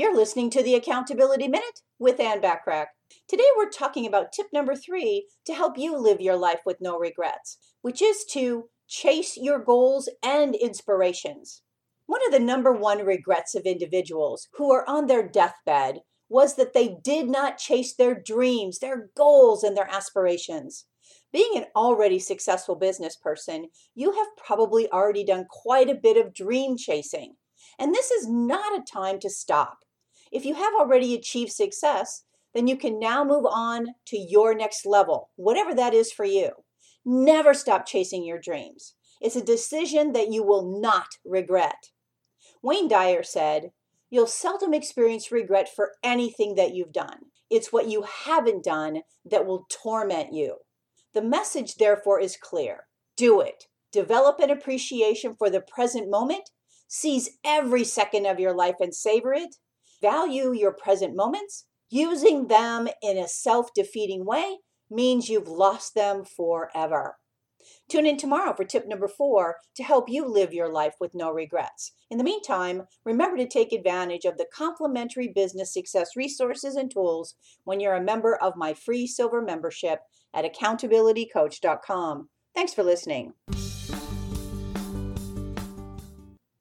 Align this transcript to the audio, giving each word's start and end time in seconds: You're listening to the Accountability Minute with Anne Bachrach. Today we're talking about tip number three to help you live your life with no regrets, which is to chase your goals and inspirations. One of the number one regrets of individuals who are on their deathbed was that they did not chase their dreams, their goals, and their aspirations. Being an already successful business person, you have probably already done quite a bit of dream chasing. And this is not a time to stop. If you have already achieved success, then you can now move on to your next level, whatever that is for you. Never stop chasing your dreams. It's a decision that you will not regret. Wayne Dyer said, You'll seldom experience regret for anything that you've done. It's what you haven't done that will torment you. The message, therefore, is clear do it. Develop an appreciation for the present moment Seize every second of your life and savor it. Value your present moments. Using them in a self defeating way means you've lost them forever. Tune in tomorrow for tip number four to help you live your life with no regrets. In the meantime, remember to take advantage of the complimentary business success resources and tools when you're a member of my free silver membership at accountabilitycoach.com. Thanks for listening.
You're 0.00 0.16
listening 0.16 0.48
to 0.52 0.62
the 0.62 0.76
Accountability 0.76 1.46
Minute 1.46 1.82
with 1.98 2.20
Anne 2.20 2.40
Bachrach. 2.40 2.86
Today 3.28 3.44
we're 3.54 3.68
talking 3.68 4.06
about 4.06 4.32
tip 4.32 4.46
number 4.50 4.74
three 4.74 5.28
to 5.44 5.52
help 5.52 5.76
you 5.76 5.94
live 5.94 6.22
your 6.22 6.38
life 6.38 6.60
with 6.64 6.80
no 6.80 6.98
regrets, 6.98 7.58
which 7.82 8.00
is 8.00 8.24
to 8.30 8.70
chase 8.88 9.36
your 9.36 9.58
goals 9.58 10.08
and 10.22 10.54
inspirations. 10.54 11.60
One 12.06 12.24
of 12.24 12.32
the 12.32 12.38
number 12.38 12.72
one 12.72 13.04
regrets 13.04 13.54
of 13.54 13.64
individuals 13.64 14.48
who 14.54 14.72
are 14.72 14.88
on 14.88 15.06
their 15.06 15.28
deathbed 15.28 15.98
was 16.30 16.56
that 16.56 16.72
they 16.72 16.96
did 17.04 17.28
not 17.28 17.58
chase 17.58 17.92
their 17.92 18.14
dreams, 18.14 18.78
their 18.78 19.10
goals, 19.14 19.62
and 19.62 19.76
their 19.76 19.90
aspirations. 19.92 20.86
Being 21.30 21.58
an 21.58 21.66
already 21.76 22.20
successful 22.20 22.74
business 22.74 23.16
person, 23.16 23.68
you 23.94 24.12
have 24.12 24.28
probably 24.38 24.90
already 24.90 25.26
done 25.26 25.44
quite 25.50 25.90
a 25.90 25.94
bit 25.94 26.16
of 26.16 26.32
dream 26.32 26.78
chasing. 26.78 27.34
And 27.78 27.94
this 27.94 28.10
is 28.10 28.26
not 28.26 28.80
a 28.80 28.82
time 28.82 29.20
to 29.20 29.28
stop. 29.28 29.80
If 30.30 30.44
you 30.44 30.54
have 30.54 30.72
already 30.78 31.14
achieved 31.14 31.52
success, 31.52 32.24
then 32.54 32.66
you 32.66 32.76
can 32.76 32.98
now 32.98 33.24
move 33.24 33.44
on 33.46 33.94
to 34.06 34.18
your 34.18 34.54
next 34.54 34.86
level, 34.86 35.30
whatever 35.36 35.74
that 35.74 35.94
is 35.94 36.12
for 36.12 36.24
you. 36.24 36.50
Never 37.04 37.54
stop 37.54 37.86
chasing 37.86 38.24
your 38.24 38.38
dreams. 38.38 38.94
It's 39.20 39.36
a 39.36 39.44
decision 39.44 40.12
that 40.12 40.32
you 40.32 40.42
will 40.42 40.80
not 40.80 41.08
regret. 41.24 41.90
Wayne 42.62 42.88
Dyer 42.88 43.22
said, 43.22 43.70
You'll 44.10 44.26
seldom 44.26 44.74
experience 44.74 45.30
regret 45.30 45.68
for 45.74 45.92
anything 46.02 46.56
that 46.56 46.74
you've 46.74 46.92
done. 46.92 47.26
It's 47.48 47.72
what 47.72 47.88
you 47.88 48.02
haven't 48.02 48.64
done 48.64 49.02
that 49.24 49.46
will 49.46 49.66
torment 49.70 50.32
you. 50.32 50.56
The 51.14 51.22
message, 51.22 51.76
therefore, 51.76 52.20
is 52.20 52.36
clear 52.36 52.86
do 53.16 53.40
it. 53.40 53.64
Develop 53.92 54.40
an 54.40 54.50
appreciation 54.50 55.34
for 55.36 55.50
the 55.50 55.60
present 55.60 56.10
moment 56.10 56.50
Seize 56.92 57.38
every 57.44 57.84
second 57.84 58.26
of 58.26 58.40
your 58.40 58.52
life 58.52 58.74
and 58.80 58.92
savor 58.92 59.32
it. 59.32 59.54
Value 60.00 60.52
your 60.52 60.72
present 60.72 61.14
moments. 61.14 61.66
Using 61.90 62.46
them 62.46 62.88
in 63.02 63.18
a 63.18 63.28
self 63.28 63.74
defeating 63.74 64.24
way 64.24 64.58
means 64.90 65.28
you've 65.28 65.48
lost 65.48 65.94
them 65.94 66.24
forever. 66.24 67.16
Tune 67.88 68.06
in 68.06 68.16
tomorrow 68.16 68.54
for 68.54 68.64
tip 68.64 68.86
number 68.86 69.08
four 69.08 69.56
to 69.76 69.82
help 69.82 70.08
you 70.08 70.26
live 70.26 70.54
your 70.54 70.72
life 70.72 70.94
with 71.00 71.14
no 71.14 71.30
regrets. 71.30 71.92
In 72.10 72.18
the 72.18 72.24
meantime, 72.24 72.86
remember 73.04 73.36
to 73.36 73.48
take 73.48 73.72
advantage 73.72 74.24
of 74.24 74.38
the 74.38 74.46
complimentary 74.54 75.28
business 75.28 75.74
success 75.74 76.16
resources 76.16 76.76
and 76.76 76.90
tools 76.90 77.34
when 77.64 77.80
you're 77.80 77.94
a 77.94 78.02
member 78.02 78.36
of 78.36 78.56
my 78.56 78.72
free 78.72 79.06
silver 79.06 79.42
membership 79.42 80.00
at 80.32 80.50
accountabilitycoach.com. 80.50 82.28
Thanks 82.54 82.74
for 82.74 82.82
listening. 82.82 83.34